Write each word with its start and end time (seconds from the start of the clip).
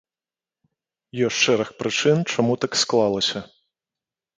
Ёсць 1.29 1.43
шэраг 1.45 1.69
прычын, 1.83 2.27
чаму 2.33 2.53
так 2.67 2.71
склалася. 2.85 3.39